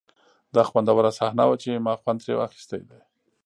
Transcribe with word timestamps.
دا 0.55 0.61
خوندوره 0.69 1.11
صحنه 1.19 1.43
وه 1.47 1.57
چې 1.63 1.69
ما 1.85 1.93
خوند 2.01 2.19
ترې 2.23 2.33
اخیستی 2.47 2.81
دی 2.89 2.99